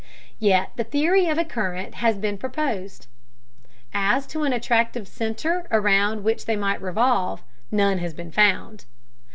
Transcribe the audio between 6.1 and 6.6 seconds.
which they